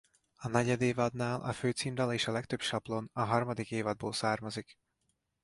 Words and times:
A 0.35 0.47
negyed 0.47 0.81
évadnál 0.81 1.41
a 1.41 1.53
főcímdal 1.53 2.13
és 2.13 2.27
a 2.27 2.31
legtöbb 2.31 2.61
sablon 2.61 3.09
a 3.13 3.21
harmadik 3.23 3.71
évadból 3.71 4.13
származik. 4.13 4.75